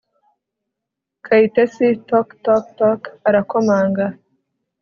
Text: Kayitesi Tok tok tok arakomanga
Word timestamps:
Kayitesi 1.25 1.87
Tok 2.09 2.27
tok 2.45 2.65
tok 2.77 3.01
arakomanga 3.27 4.05